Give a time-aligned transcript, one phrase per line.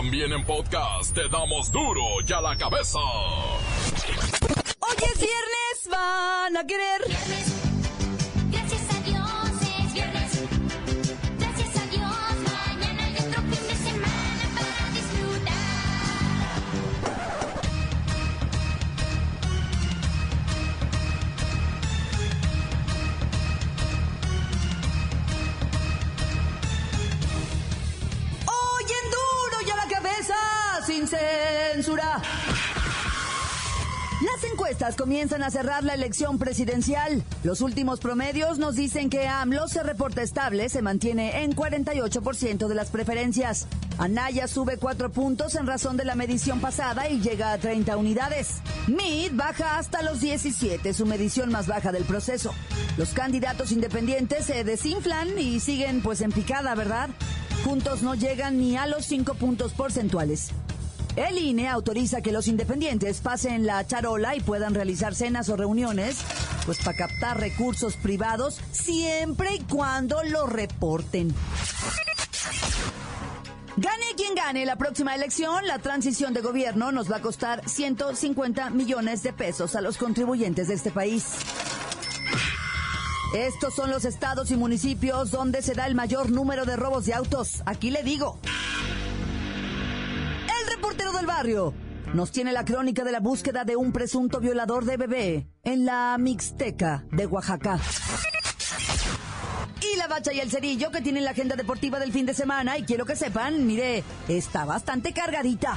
[0.00, 2.98] También en podcast te damos duro y a la cabeza.
[4.78, 7.02] Hoy es viernes, van a querer.
[34.20, 37.24] Las encuestas comienzan a cerrar la elección presidencial.
[37.42, 42.74] Los últimos promedios nos dicen que AMLO se reporta estable, se mantiene en 48% de
[42.74, 43.66] las preferencias.
[43.96, 48.56] Anaya sube 4 puntos en razón de la medición pasada y llega a 30 unidades.
[48.86, 52.52] Mid baja hasta los 17, su medición más baja del proceso.
[52.98, 57.08] Los candidatos independientes se desinflan y siguen pues en picada, ¿verdad?
[57.64, 60.50] Juntos no llegan ni a los 5 puntos porcentuales.
[61.16, 66.18] El INE autoriza que los independientes pasen la charola y puedan realizar cenas o reuniones,
[66.64, 71.34] pues para captar recursos privados siempre y cuando lo reporten.
[73.76, 78.70] Gane quien gane la próxima elección, la transición de gobierno nos va a costar 150
[78.70, 81.24] millones de pesos a los contribuyentes de este país.
[83.34, 87.14] Estos son los estados y municipios donde se da el mayor número de robos de
[87.14, 87.62] autos.
[87.64, 88.38] Aquí le digo.
[91.16, 91.74] Del barrio
[92.14, 96.16] nos tiene la crónica de la búsqueda de un presunto violador de bebé en la
[96.18, 97.78] Mixteca de Oaxaca.
[99.82, 102.78] Y la bacha y el cerillo que tienen la agenda deportiva del fin de semana
[102.78, 105.76] y quiero que sepan, mire, está bastante cargadita.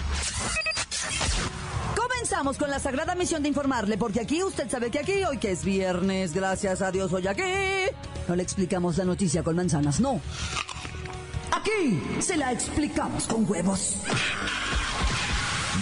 [1.96, 5.52] Comenzamos con la sagrada misión de informarle, porque aquí usted sabe que aquí, hoy que
[5.52, 7.44] es viernes, gracias a Dios, hoy aquí,
[8.28, 10.22] no le explicamos la noticia con manzanas, no.
[11.52, 13.98] Aquí se la explicamos con huevos.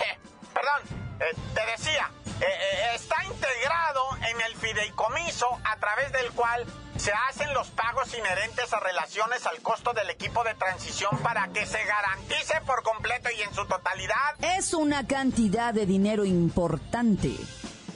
[0.55, 6.65] perdón, eh, te decía, eh, eh, está integrado en el fideicomiso a través del cual
[6.97, 11.67] se hacen los pagos inherentes a relaciones al costo del equipo de transición para que
[11.67, 14.15] se garantice por completo y en su totalidad
[14.57, 17.33] Es una cantidad de dinero importante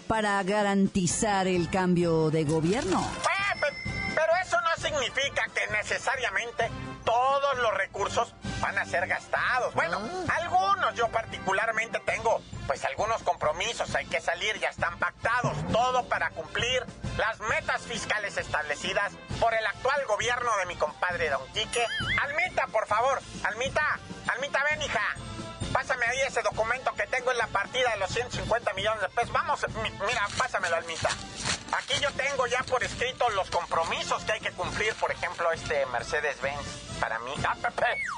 [0.07, 3.01] para garantizar el cambio de gobierno.
[3.01, 3.42] Eh,
[4.93, 6.71] significa que necesariamente
[7.05, 9.75] todos los recursos van a ser gastados.
[9.75, 16.05] Bueno, algunos, yo particularmente tengo pues algunos compromisos, hay que salir, ya están pactados, todo
[16.09, 16.85] para cumplir
[17.17, 21.85] las metas fiscales establecidas por el actual gobierno de mi compadre Don Quique.
[22.23, 23.99] Almita, por favor, Almita,
[24.29, 25.17] Almita, ven hija.
[25.73, 29.33] Pásame ahí ese documento que tengo en la partida de los 150 millones de pesos.
[29.33, 29.67] Vamos,
[30.07, 31.09] mira, pásamelo, Almita.
[31.73, 35.87] Aquí yo tengo ya por escrito los compromisos que hay que cumplir, por ejemplo, este
[35.87, 37.33] Mercedes-Benz para mí.
[37.45, 37.57] Ah,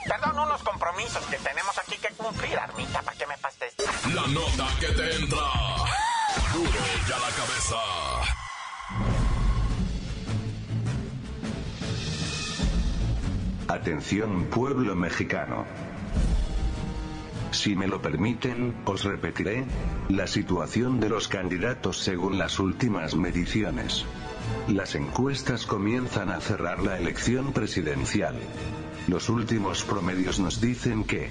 [0.09, 3.75] perdón, unos compromisos que tenemos aquí que cumplir, Armita, ¿para qué me pastes?
[4.13, 5.39] La nota que te entra.
[6.53, 6.71] Duro
[7.09, 7.77] ya la cabeza.
[13.69, 15.65] Atención pueblo mexicano.
[17.55, 19.65] Si me lo permiten, os repetiré
[20.09, 24.05] la situación de los candidatos según las últimas mediciones.
[24.69, 28.35] Las encuestas comienzan a cerrar la elección presidencial.
[29.07, 31.31] Los últimos promedios nos dicen que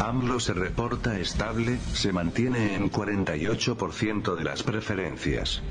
[0.00, 5.62] AMLO se reporta estable, se mantiene en 48% de las preferencias.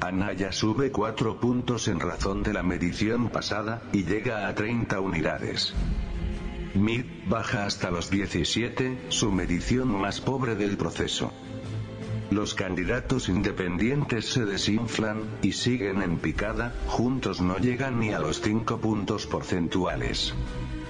[0.00, 5.72] Anaya sube 4 puntos en razón de la medición pasada, y llega a 30 unidades.
[6.74, 11.32] Mid baja hasta los 17, su medición más pobre del proceso.
[12.32, 18.40] Los candidatos independientes se desinflan, y siguen en picada, juntos no llegan ni a los
[18.40, 20.34] 5 puntos porcentuales.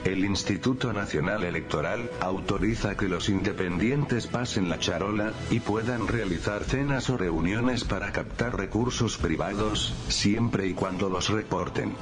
[0.05, 7.09] El Instituto Nacional Electoral autoriza que los independientes pasen la charola y puedan realizar cenas
[7.09, 11.95] o reuniones para captar recursos privados, siempre y cuando los reporten.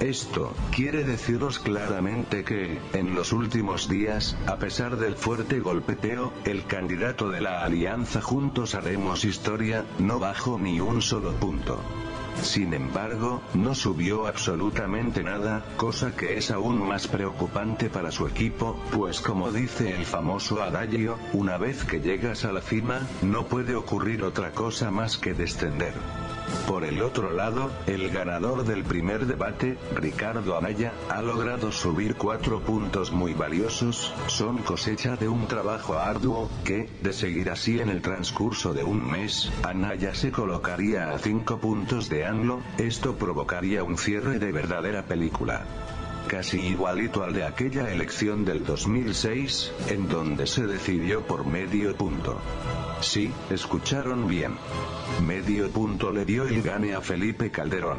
[0.00, 6.66] Esto quiere deciros claramente que, en los últimos días, a pesar del fuerte golpeteo, el
[6.66, 11.80] candidato de la alianza Juntos Haremos Historia, no bajó ni un solo punto.
[12.42, 18.78] Sin embargo, no subió absolutamente nada, cosa que es aún más preocupante para su equipo,
[18.92, 23.74] pues como dice el famoso adagio, una vez que llegas a la cima, no puede
[23.74, 25.94] ocurrir otra cosa más que descender.
[26.66, 32.60] Por el otro lado, el ganador del primer debate, Ricardo Anaya, ha logrado subir cuatro
[32.60, 38.02] puntos muy valiosos, son cosecha de un trabajo arduo, que, de seguir así en el
[38.02, 43.96] transcurso de un mes, Anaya se colocaría a cinco puntos de ANLO, esto provocaría un
[43.96, 45.64] cierre de verdadera película
[46.28, 52.38] casi igualito al de aquella elección del 2006, en donde se decidió por medio punto.
[53.00, 54.56] Sí, escucharon bien.
[55.26, 57.98] Medio punto le dio el gane a Felipe Calderón.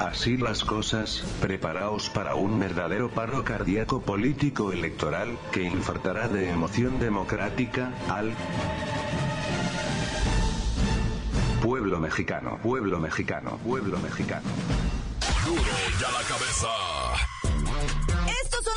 [0.00, 6.98] Así las cosas, preparaos para un verdadero paro cardíaco político electoral, que infartará de emoción
[6.98, 8.34] democrática, al
[11.62, 14.48] pueblo mexicano, pueblo mexicano, pueblo mexicano.
[15.46, 15.62] Duro
[15.98, 17.35] ya la cabeza.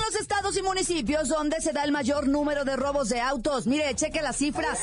[0.05, 3.67] Los estados y municipios donde se da el mayor número de robos de autos.
[3.67, 4.79] Mire, cheque las cifras.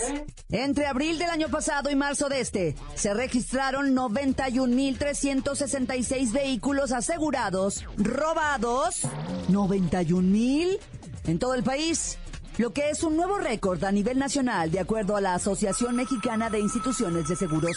[0.50, 9.00] Entre abril del año pasado y marzo de este, se registraron 91.366 vehículos asegurados, robados.
[9.48, 10.78] 91.000
[11.26, 12.18] en todo el país.
[12.58, 16.50] Lo que es un nuevo récord a nivel nacional, de acuerdo a la Asociación Mexicana
[16.50, 17.76] de Instituciones de Seguros.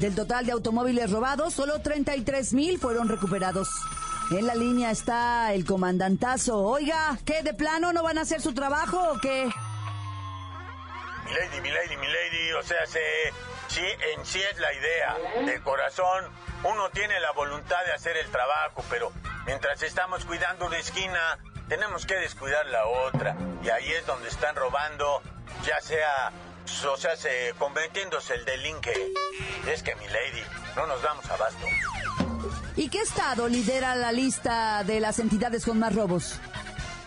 [0.00, 3.68] Del total de automóviles robados, solo 33.000 fueron recuperados.
[4.30, 6.62] En la línea está el comandantazo.
[6.62, 9.50] Oiga, ¿qué de plano no van a hacer su trabajo o qué?
[11.24, 13.00] Mi lady, mi lady, mi lady, o sea, se,
[13.66, 13.82] sí,
[14.14, 15.16] en sí es la idea.
[15.46, 16.26] De corazón,
[16.62, 19.10] uno tiene la voluntad de hacer el trabajo, pero
[19.46, 21.38] mientras estamos cuidando una esquina,
[21.68, 23.36] tenemos que descuidar la otra.
[23.64, 25.22] Y ahí es donde están robando,
[25.66, 26.30] ya sea,
[26.88, 28.94] o sea, se, convirtiéndose el delinque.
[29.66, 30.44] Es que, mi lady,
[30.76, 31.66] no nos damos abasto.
[32.80, 36.40] ¿Y qué estado lidera la lista de las entidades con más robos?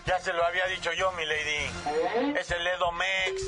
[0.06, 2.38] Ya se lo había dicho yo, mi lady.
[2.38, 3.42] Es el Edomex.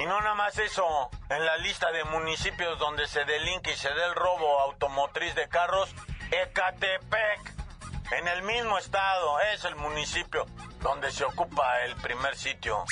[0.00, 1.10] Y no nada más eso.
[1.28, 5.48] En la lista de municipios donde se delinque y se da el robo automotriz de
[5.50, 5.94] carros,
[6.30, 7.52] Ecatepec.
[8.12, 10.46] En el mismo estado es el municipio
[10.80, 12.84] donde se ocupa el primer sitio.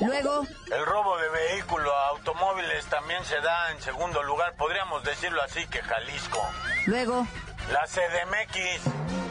[0.00, 4.54] Luego, El robo de vehículos, automóviles también se da en segundo lugar.
[4.54, 6.40] Podríamos decirlo así que Jalisco.
[6.86, 7.26] luego,
[7.72, 8.80] La CDMX.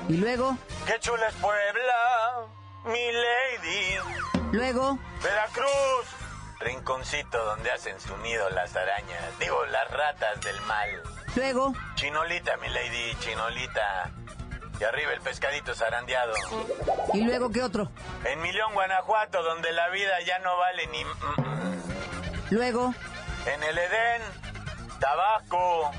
[0.10, 2.48] y luego, ¡Qué chula es Puebla!
[2.86, 3.98] Mi lady.
[4.52, 6.06] luego, Veracruz.
[6.60, 9.38] Rinconcito donde hacen su nido las arañas.
[9.40, 11.04] Digo, las ratas del mal.
[11.36, 14.12] luego, Chinolita, mi lady, chinolita.
[14.80, 16.34] Y arriba el pescadito zarandeado.
[17.14, 17.92] y luego, ¿qué otro?
[18.24, 21.04] En Millón, Guanajuato, donde la vida ya no vale ni...
[22.52, 22.94] Luego,
[23.46, 24.22] En el Edén,
[25.00, 25.92] Tabasco.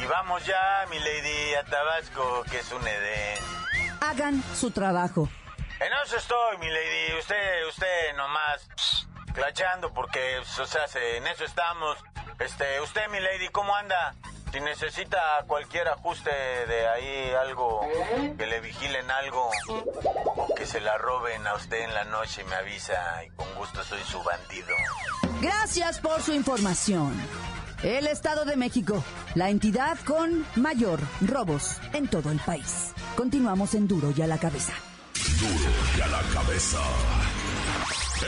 [0.00, 3.38] Y vamos ya, mi lady, a Tabasco, que es un Edén.
[4.00, 5.28] hagan su trabajo.
[5.80, 7.18] En eso estoy, mi lady.
[7.18, 11.98] Usted, usted nomás pss, clachando porque, o sea, se- en eso estamos.
[12.38, 14.14] Este, usted, mi lady, ¿cómo anda?
[14.52, 17.86] Si necesita cualquier ajuste de ahí, algo,
[18.38, 19.50] que le vigilen algo,
[20.56, 24.02] que se la roben a usted en la noche, me avisa y con gusto soy
[24.04, 24.74] su bandido.
[25.42, 27.12] Gracias por su información.
[27.82, 29.04] El Estado de México,
[29.34, 32.92] la entidad con mayor robos en todo el país.
[33.16, 34.72] Continuamos en Duro y a la cabeza.
[35.38, 36.80] Duro y a la cabeza.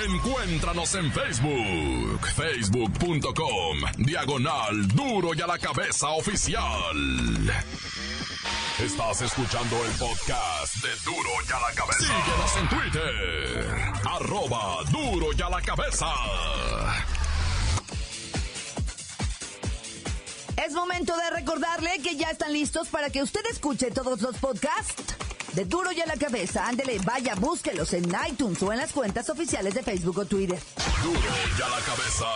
[0.07, 6.63] Encuéntranos en Facebook, facebook.com, diagonal Duro y a la cabeza oficial.
[8.85, 11.99] Estás escuchando el podcast de Duro y a la Cabeza.
[11.99, 13.83] Síguenos en Twitter.
[14.05, 16.07] Arroba Duro y a la Cabeza.
[20.67, 25.15] Es momento de recordarle que ya están listos para que usted escuche todos los podcasts
[25.53, 26.67] de Duro y a la Cabeza.
[26.67, 30.59] Ándele, vaya, búsquelos en iTunes o en las cuentas oficiales de Facebook o Twitter.
[31.03, 32.27] Duro y a la Cabeza.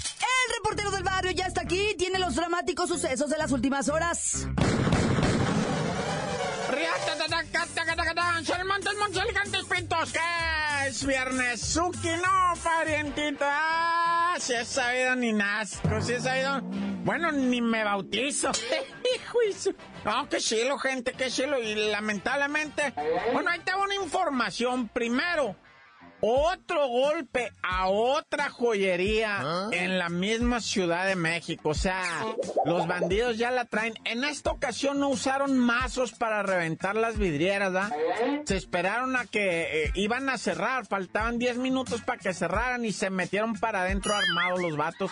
[0.00, 4.48] El reportero del barrio ya está aquí, tiene los dramáticos sucesos de las últimas horas.
[9.02, 10.12] Montes, Alicantes, Pintos.
[10.12, 11.60] ¿Qué es viernes?
[11.60, 13.44] Suki, no, parientito.
[13.46, 16.60] Ah, si he sabido ni nazco, si he sabido...
[17.04, 18.52] Bueno, ni me bautizo.
[20.04, 21.58] No, que chilo, gente, que chilo.
[21.58, 22.92] Y lamentablemente...
[23.32, 24.88] Bueno, ahí tengo una información.
[24.88, 25.56] Primero,
[26.24, 31.70] otro golpe a otra joyería en la misma Ciudad de México.
[31.70, 32.04] O sea,
[32.64, 33.94] los bandidos ya la traen.
[34.04, 37.92] En esta ocasión no usaron mazos para reventar las vidrieras, ¿verdad?
[38.46, 40.86] Se esperaron a que eh, iban a cerrar.
[40.86, 45.10] Faltaban 10 minutos para que cerraran y se metieron para adentro armados los vatos.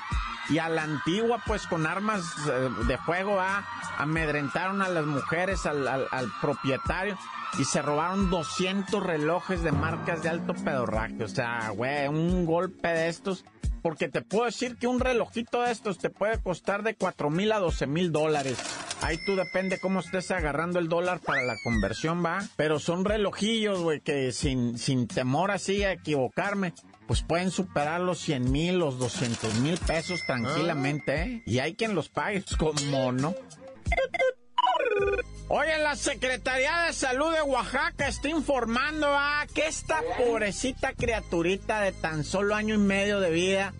[0.49, 3.65] Y a la antigua, pues con armas eh, de fuego, ¿verdad?
[3.99, 7.19] amedrentaron a las mujeres, al, al- al propietario.
[7.59, 11.25] Y se robaron 200 relojes de marcas de alto pedorraje.
[11.25, 13.45] O sea, güey, un golpe de estos.
[13.83, 17.51] Porque te puedo decir que un relojito de estos te puede costar de 4 mil
[17.53, 18.59] a 12 mil dólares.
[19.03, 22.41] Ahí tú depende cómo estés agarrando el dólar para la conversión, va.
[22.57, 26.75] Pero son relojillos, güey, que sin, sin temor así a equivocarme,
[27.07, 31.43] pues pueden superar los 100 mil, los 200 mil pesos tranquilamente, ¿eh?
[31.47, 33.35] Y hay quien los pague, pues, como no.
[35.53, 41.91] Oye, la Secretaría de Salud de Oaxaca está informando ah, que esta pobrecita criaturita de
[41.91, 43.73] tan solo año y medio de vida,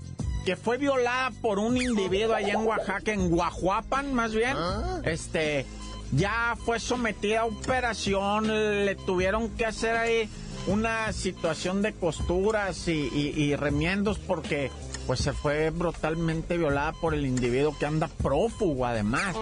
[0.45, 4.57] que fue violada por un individuo allá en Oaxaca, en Guajuapan más bien,
[5.05, 5.65] este,
[6.11, 8.49] ya fue sometida a operación,
[8.85, 10.29] le tuvieron que hacer ahí
[10.67, 14.73] una situación de costuras y, y- y remiendos porque
[15.07, 19.37] pues se fue brutalmente violada por el individuo que anda prófugo además.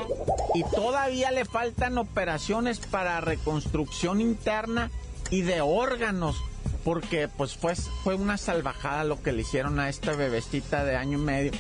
[0.55, 4.91] Y todavía le faltan operaciones para reconstrucción interna
[5.31, 6.37] y de órganos.
[6.85, 11.19] Porque pues fue, fue una salvajada lo que le hicieron a esta bebecita de año
[11.19, 11.53] y medio.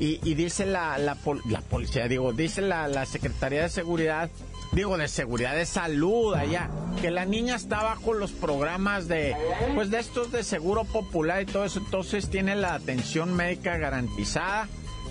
[0.00, 1.16] Y, y dice la, la,
[1.48, 4.30] la policía, digo, dice la, la Secretaría de Seguridad,
[4.72, 9.36] digo, de Seguridad de Salud allá, que la niña está bajo los programas de,
[9.74, 14.68] pues de estos de Seguro Popular y todo eso, entonces tiene la atención médica garantizada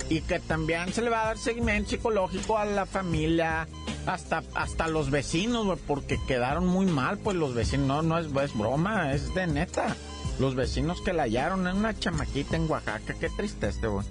[0.10, 3.68] y que también se le va a dar seguimiento psicológico a la familia,
[4.06, 8.58] hasta, hasta los vecinos, porque quedaron muy mal, pues los vecinos, no, no es, es
[8.58, 9.96] broma, es de neta.
[10.40, 14.06] Los vecinos que la hallaron en una chamaquita en Oaxaca, qué tristeza, güey.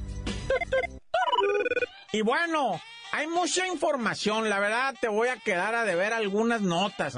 [2.12, 2.80] Y bueno,
[3.12, 7.16] hay mucha información, la verdad te voy a quedar a deber algunas notas,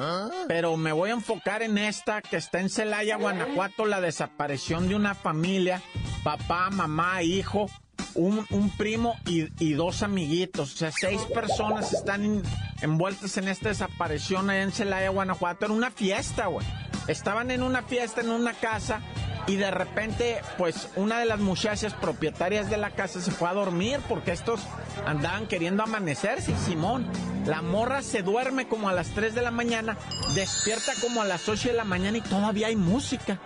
[0.49, 4.95] pero me voy a enfocar en esta que está en Celaya, Guanajuato, la desaparición de
[4.95, 5.83] una familia,
[6.25, 7.71] papá, mamá, hijo,
[8.15, 12.43] un, un primo y, y dos amiguitos, o sea, seis personas están en-
[12.83, 16.67] envueltas en esta desaparición allá en Celaya, Guanajuato, era una fiesta, güey.
[17.09, 19.01] Estaban en una fiesta en una casa
[19.47, 23.55] y de repente, pues una de las muchachas propietarias de la casa se fue a
[23.55, 24.61] dormir porque estos
[25.07, 26.55] andaban queriendo amanecerse.
[26.57, 27.07] Simón,
[27.47, 29.97] la morra se duerme como a las 3 de la mañana,
[30.35, 33.41] despierta como a las 8 de la mañana y todavía hay música.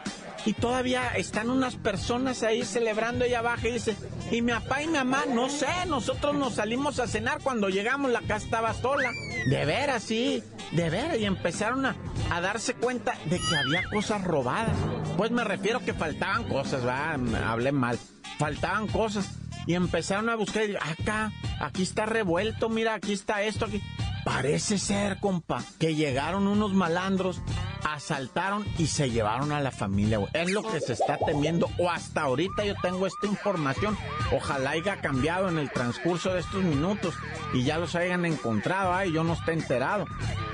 [0.45, 3.97] Y todavía están unas personas ahí celebrando ella baja y dice,
[4.31, 8.13] y mi papá y mi mamá, no sé, nosotros nos salimos a cenar cuando llegamos,
[8.13, 9.11] la casa estaba sola.
[9.47, 11.19] De veras, sí, de veras.
[11.19, 11.97] Y empezaron a,
[12.31, 14.77] a darse cuenta de que había cosas robadas.
[15.17, 17.17] Pues me refiero que faltaban cosas, va,
[17.51, 17.99] hablé mal.
[18.39, 19.31] Faltaban cosas.
[19.67, 23.83] Y empezaron a buscar, y, acá, aquí está revuelto, mira, aquí está esto, aquí.
[24.27, 27.41] Parece ser, compa, que llegaron unos malandros,
[27.85, 30.19] asaltaron y se llevaron a la familia.
[30.33, 33.97] Es lo que se está temiendo, o hasta ahorita yo tengo esta información.
[34.33, 37.15] Ojalá haya cambiado en el transcurso de estos minutos
[37.55, 40.07] y ya los hayan encontrado, ay, yo no esté enterado.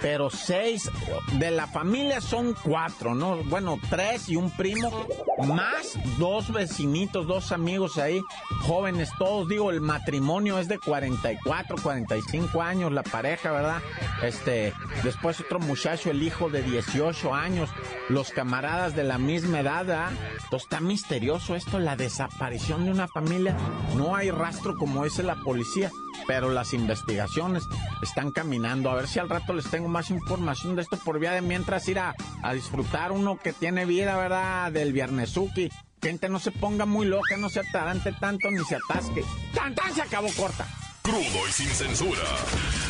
[0.02, 0.90] Pero seis
[1.38, 3.42] de la familia son cuatro, ¿no?
[3.44, 5.06] Bueno, tres y un primo,
[5.42, 8.20] más dos vecinitos, dos amigos ahí,
[8.62, 9.48] jóvenes todos.
[9.48, 13.82] Digo, el matrimonio es de 44, 45 años, la pareja, ¿verdad?
[14.22, 14.72] Este,
[15.02, 17.70] después otro muchacho, el hijo de 18 años,
[18.08, 20.12] los camaradas de la misma edad, ¿verdad?
[20.44, 23.56] Entonces está misterioso esto, la desaparición de una familia.
[23.96, 25.90] No hay rastro como dice la policía,
[26.26, 27.64] pero las investigaciones
[28.02, 28.90] están caminando.
[28.90, 31.88] A ver si al rato les tengo más información de esto por vía de mientras
[31.88, 32.14] ir a,
[32.54, 34.72] disfrutar uno que tiene vida, ¿verdad?
[34.72, 35.70] Del Viernesuki.
[36.02, 39.24] Gente, no se ponga muy loca, no se atarante tanto ni se atasque.
[39.54, 39.94] ¡Tan, tan!
[39.94, 40.66] Se acabó corta.
[41.02, 42.22] Crudo y sin censura.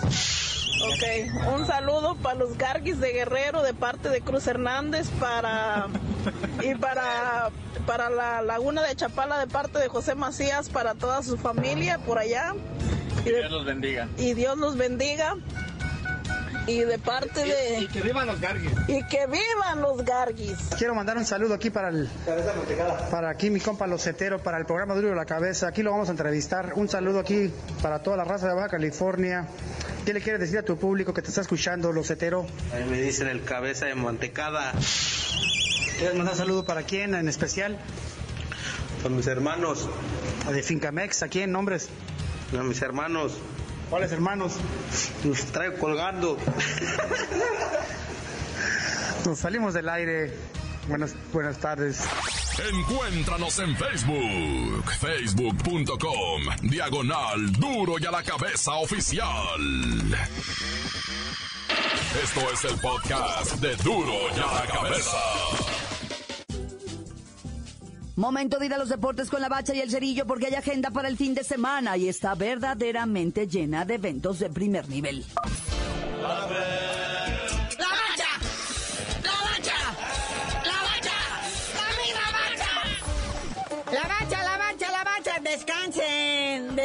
[0.83, 5.89] Ok, un saludo para los Garguis de Guerrero de parte de Cruz Hernández para
[6.63, 7.51] y para
[7.87, 12.19] para la Laguna de Chapala de parte de José Macías para toda su familia por
[12.19, 12.55] allá
[13.25, 14.09] y, de- Dios los bendiga.
[14.17, 15.37] y Dios los bendiga
[16.67, 18.71] y de parte de que vivan los garguis.
[18.89, 20.57] y que vivan los Garguis.
[20.79, 22.09] Quiero mandar un saludo aquí para el,
[23.11, 25.69] para aquí mi compa Locetero, para el programa Duro de la Cabeza.
[25.69, 26.73] Aquí lo vamos a entrevistar.
[26.77, 27.53] Un saludo aquí
[27.83, 29.47] para toda la raza de Baja California.
[30.05, 32.47] ¿Qué le quieres decir a tu público que te está escuchando, Locetero?
[32.75, 34.73] A mí me dicen el cabeza de mantecada.
[35.99, 37.79] ¿Quieres mandar saludo para quién en especial?
[39.03, 39.89] Son mis hermanos.
[40.47, 41.53] A de Fincamex, ¿a quién?
[41.53, 41.89] Nombres.
[42.59, 43.33] A mis hermanos.
[43.91, 44.55] ¿Cuáles hermanos?
[45.25, 46.39] Los traigo colgando.
[49.27, 50.33] Nos salimos del aire.
[50.89, 52.01] Buenas, buenas tardes.
[52.73, 59.29] Encuéntranos en Facebook, facebook.com, diagonal duro y a la cabeza oficial.
[62.23, 65.80] Esto es el podcast de duro y a la cabeza.
[68.21, 70.91] Momento de ir a los deportes con la bacha y el cerillo porque hay agenda
[70.91, 75.25] para el fin de semana y está verdaderamente llena de eventos de primer nivel.
[76.21, 76.59] ¡La bacha!
[77.79, 79.79] ¡La bacha!
[80.67, 81.17] ¡La bacha!
[83.91, 84.40] ¡La bacha, la bacha.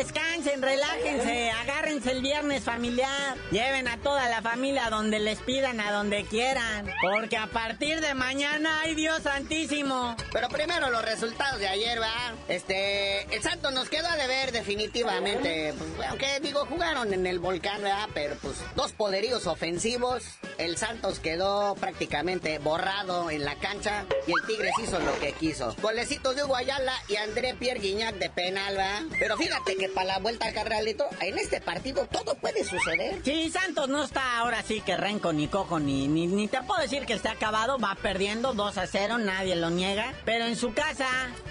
[0.05, 3.35] Descansen, relájense, agárrense el viernes familiar.
[3.49, 6.85] Lleven a toda la familia donde les pidan, a donde quieran.
[7.01, 10.15] Porque a partir de mañana hay Dios Santísimo.
[10.31, 12.35] Pero primero los resultados de ayer, va.
[12.49, 15.73] Este, el Santos nos quedó a deber definitivamente.
[15.75, 18.07] Pues, aunque digo, jugaron en el volcán, ¿verdad?
[18.13, 20.23] Pero pues dos poderíos ofensivos.
[20.59, 25.75] El Santos quedó prácticamente borrado en la cancha y el Tigres hizo lo que quiso.
[25.81, 29.01] Golecitos de Hugo Ayala y André Pierre Guignac de penal, ¿verdad?
[29.19, 33.21] Pero fíjate que para la vuelta al carralito, en este partido todo puede suceder.
[33.23, 36.81] Sí, Santos no está ahora sí que renco ni cojo ni, ni, ni te puedo
[36.81, 40.13] decir que está acabado, va perdiendo 2 a 0, nadie lo niega.
[40.25, 41.07] Pero en su casa,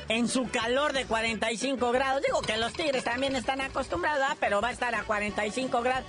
[0.09, 4.37] en su calor de 45 grados, digo que los Tigres también están acostumbrados, ¿verdad?
[4.39, 6.05] pero va a estar a 45 grados.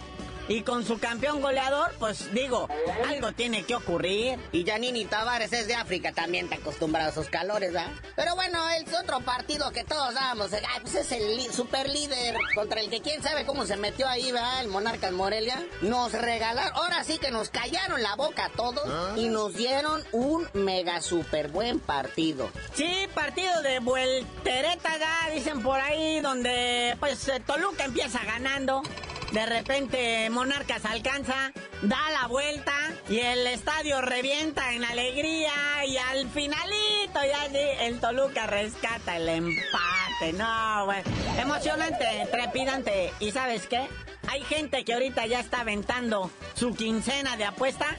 [0.47, 2.67] Y con su campeón goleador, pues digo,
[3.07, 4.37] algo tiene que ocurrir.
[4.51, 7.91] Y Janini Tavares es de África, también está acostumbrado a esos calores, ¿verdad?
[8.15, 12.79] Pero bueno, el otro partido que todos dábamos, ay, pues es el super líder contra
[12.79, 14.61] el que quién sabe cómo se metió ahí, ¿verdad?
[14.61, 15.65] El Monarcas Morelia.
[15.81, 20.47] Nos regalaron, ahora sí que nos callaron la boca a todos y nos dieron un
[20.53, 22.49] mega super buen partido.
[22.73, 24.89] Sí, partido de vueltereta,
[25.33, 28.83] dicen por ahí, donde pues eh, Toluca empieza ganando.
[29.31, 32.73] De repente Monarcas alcanza, da la vuelta
[33.09, 35.51] y el estadio revienta en alegría
[35.85, 37.45] y al finalito ya
[37.85, 40.33] el Toluca rescata el empate.
[40.33, 41.01] No, güey.
[41.37, 43.11] Emocionante, trepidante.
[43.19, 43.87] ¿Y sabes qué?
[44.27, 47.95] Hay gente que ahorita ya está aventando su quincena de apuesta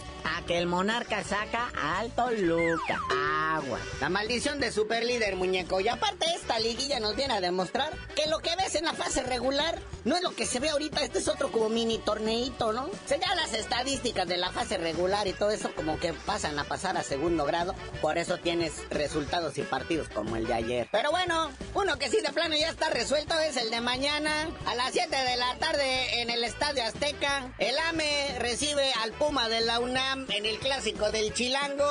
[0.46, 3.00] que el monarca saca al Toluca.
[3.54, 3.78] Agua.
[4.00, 5.80] La maldición de superlíder, muñeco.
[5.80, 9.22] Y aparte esta liguilla nos viene a demostrar que lo que ves en la fase
[9.22, 11.02] regular no es lo que se ve ahorita.
[11.02, 12.88] Este es otro como mini torneito, ¿no?
[13.06, 16.64] Se ya las estadísticas de la fase regular y todo eso como que pasan a
[16.64, 17.74] pasar a segundo grado.
[18.00, 20.88] Por eso tienes resultados y partidos como el de ayer.
[20.92, 24.74] Pero bueno, uno que sí de plano ya está resuelto es el de mañana a
[24.74, 27.54] las 7 de la tarde en el Estadio Azteca.
[27.58, 31.90] El AME recibe al Puma de la UNAM en el clásico del Chilango.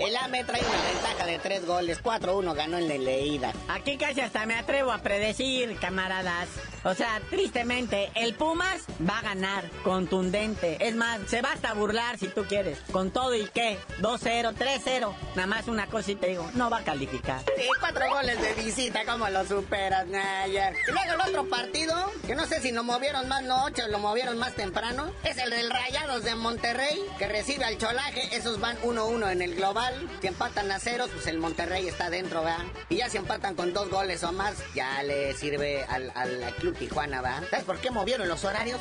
[0.00, 2.02] El AME trae una ventaja de tres goles.
[2.02, 3.52] 4-1 ganó en la leída.
[3.68, 6.48] Aquí casi hasta me atrevo a predecir, camaradas.
[6.84, 9.70] O sea, tristemente, el Pumas va a ganar.
[9.84, 10.76] Contundente.
[10.80, 12.80] Es más, se basta a burlar si tú quieres.
[12.90, 13.78] Con todo y qué.
[14.00, 15.14] 2-0, 3-0.
[15.36, 17.42] Nada más una cosa y te digo, no va a calificar.
[17.56, 20.72] Sí, cuatro goles de visita, ¿cómo lo superas, Naya?
[20.88, 21.94] Y luego el otro partido,
[22.26, 25.50] que no sé si lo movieron más noche o lo movieron más temprano, es el
[25.50, 28.34] del Rayados de Monterrey, que recibe al Cholaje.
[28.34, 30.08] Esos van 1-1 en el global.
[30.20, 32.64] Si empatan a ceros, pues el Monterrey está dentro, ¿verdad?
[32.88, 36.76] Y ya si empatan con dos goles o más, ya le sirve al, al Club
[36.76, 37.42] Tijuana, ¿verdad?
[37.50, 38.80] ¿Sabes por qué movieron los horarios?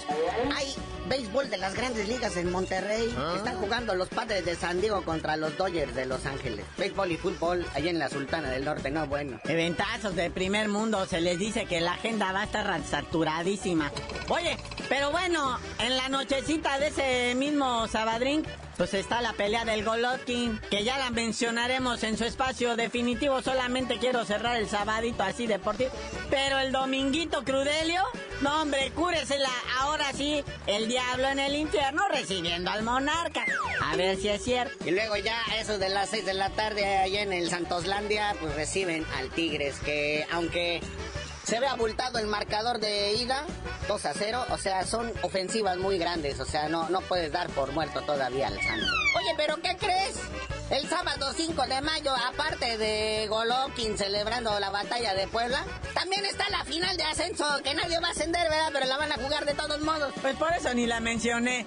[0.55, 0.75] Hay
[1.09, 3.13] béisbol de las grandes ligas en Monterrey.
[3.35, 6.65] Están jugando los padres de San Diego contra los Dodgers de Los Ángeles.
[6.77, 9.39] Béisbol y fútbol allá en la Sultana del Norte, no bueno.
[9.43, 13.91] Eventazos de primer mundo, se les dice que la agenda va a estar saturadísima.
[14.29, 14.57] Oye,
[14.87, 18.45] pero bueno, en la nochecita de ese mismo Sabadrín,
[18.81, 23.39] pues está la pelea del Golovkin, que ya la mencionaremos en su espacio definitivo.
[23.43, 25.91] Solamente quiero cerrar el sabadito así deportivo.
[26.31, 28.01] Pero el dominguito Crudelio,
[28.41, 29.51] no hombre, cúresela.
[29.81, 33.45] Ahora sí, el diablo en el infierno recibiendo al monarca.
[33.83, 34.75] A ver si es cierto.
[34.83, 38.55] Y luego ya eso de las 6 de la tarde allá en el Santoslandia, pues
[38.55, 40.81] reciben al Tigres, que aunque
[41.51, 43.43] se ve abultado el marcador de ida,
[43.89, 47.49] 2 a 0, o sea, son ofensivas muy grandes, o sea, no, no puedes dar
[47.49, 48.89] por muerto todavía al Santos.
[49.17, 50.15] Oye, pero ¿qué crees?
[50.69, 56.49] El sábado 5 de mayo, aparte de Golovkin celebrando la batalla de Puebla, también está
[56.51, 58.69] la final de ascenso, que nadie va a ascender, ¿verdad?
[58.71, 60.13] Pero la van a jugar de todos modos.
[60.21, 61.65] Pues por eso ni la mencioné.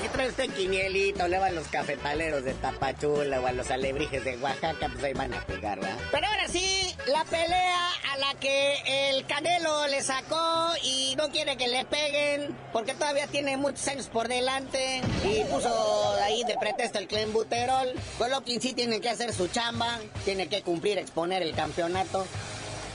[0.00, 4.38] Si trae usted quinielito, le van los cafetaleros de Tapachula o a los alebrijes de
[4.38, 5.98] Oaxaca, pues ahí van a jugar, ¿verdad?
[6.10, 11.56] Pero ahora sí, la pelea a la que el Canelo le sacó y no quiere
[11.56, 16.98] que le peguen, porque todavía tiene muchos años por delante, y puso ahí de pretexto
[16.98, 17.92] el clenbuterol.
[18.18, 22.26] Golovkin sí tiene que hacer su chamba, tiene que cumplir, exponer el campeonato.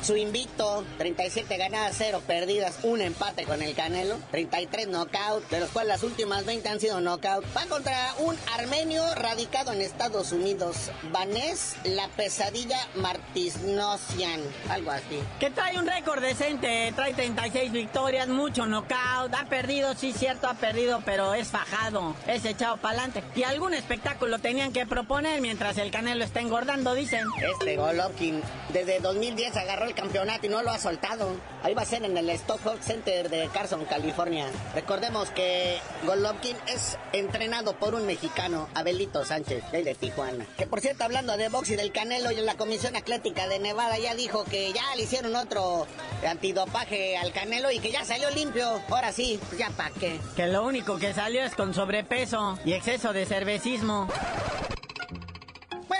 [0.02, 5.70] Su invicto, 37 ganadas, 0 perdidas, un empate con el Canelo, 33 knockout, de los
[5.72, 7.44] cuales las últimas 20 han sido knockout.
[7.56, 15.20] Va contra un armenio radicado en Estados Unidos, Vanés La Pesadilla Martisnosian, algo así.
[15.40, 20.54] Que trae un récord decente, trae 36 victorias, mucho knockout, ha perdido, sí cierto, ha
[20.54, 23.24] perdido, pero es fajado, es echado para adelante.
[23.36, 27.26] Y algún espectáculo tenían que proponer mientras el Canelo está engordando, dicen.
[27.60, 31.36] Este Golovkin desde 2010 agarró el campeonato y no lo ha soltado.
[31.63, 34.47] Ahí va a ser en el Stockholm Center de Carson, California.
[34.76, 40.45] Recordemos que Golovkin es entrenado por un mexicano, Abelito Sánchez, de Tijuana.
[40.58, 43.97] Que por cierto, hablando de box y del Canelo, y la Comisión Atlética de Nevada
[43.97, 45.88] ya dijo que ya le hicieron otro
[46.28, 48.82] antidopaje al Canelo y que ya salió limpio.
[48.89, 50.19] Ahora sí, pues ya pa' qué.
[50.36, 54.08] Que lo único que salió es con sobrepeso y exceso de cervecismo.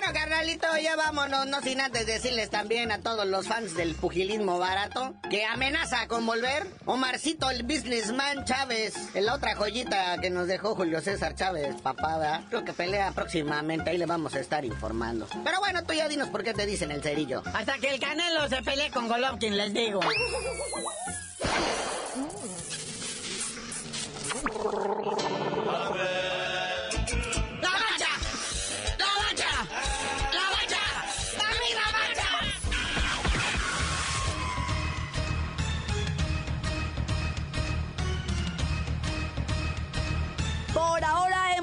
[0.08, 4.58] Bueno, carnalito, ya vámonos, no sin antes decirles también a todos los fans del pugilismo
[4.58, 10.76] barato que amenaza con volver Omarcito el businessman Chávez, la otra joyita que nos dejó
[10.76, 12.42] Julio César Chávez, papá, ¿verdad?
[12.48, 15.28] Creo que pelea próximamente, ahí le vamos a estar informando.
[15.44, 17.44] Pero bueno, tú ya dinos por qué te dicen el cerillo.
[17.54, 20.00] Hasta que el Canelo se pelee con Golovkin, les digo.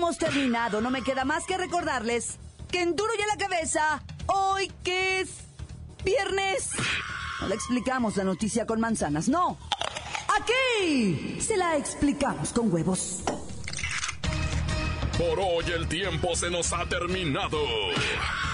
[0.05, 0.83] hemos terminado.
[0.83, 2.39] No me queda más que recordarles
[2.71, 5.31] que en duro y a la cabeza, hoy que es
[6.05, 6.73] viernes.
[7.41, 9.57] No le explicamos la noticia con manzanas, no.
[10.39, 13.23] Aquí se la explicamos con huevos.
[15.17, 17.59] Por hoy el tiempo se nos ha terminado.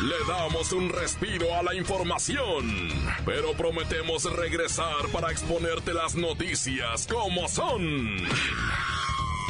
[0.03, 2.91] Le damos un respiro a la información,
[3.25, 8.19] pero prometemos regresar para exponerte las noticias como son.